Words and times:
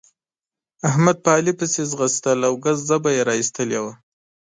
احمد 0.89 1.17
په 1.23 1.29
علي 1.35 1.53
پسې 1.59 1.81
ځغستل 1.91 2.39
او 2.47 2.53
ګز 2.63 2.77
ژبه 2.89 3.09
يې 3.15 3.21
را 3.27 3.33
اېستلې 3.41 3.79
وه. 3.83 3.93